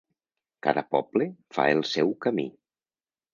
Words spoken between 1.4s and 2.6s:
fa el seu camí.